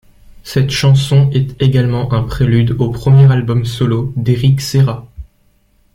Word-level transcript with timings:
Cette 0.41 0.71
chanson 0.71 1.29
est 1.31 1.61
également 1.61 2.11
un 2.11 2.23
prélude 2.23 2.75
au 2.79 2.89
premier 2.89 3.31
album 3.31 3.65
solo 3.65 4.11
d'Éric 4.15 4.59
Serra. 4.59 5.07